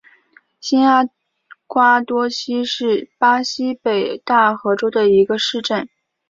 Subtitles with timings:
[0.59, 1.05] 新阿
[1.67, 5.87] 瓜多西是巴西北大河州的一个市镇。